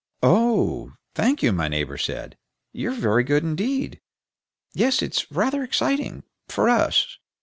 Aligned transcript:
"Oh, 0.23 0.93
thank 1.13 1.43
you," 1.43 1.51
my 1.51 1.67
neighbor 1.67 1.95
said. 1.95 2.35
"You're 2.73 2.91
very 2.95 3.23
good 3.23 3.43
indeed. 3.43 4.01
Yes, 4.73 5.03
it's 5.03 5.31
rather 5.31 5.61
exciting 5.63 6.23
for 6.47 6.69
us. 6.69 7.19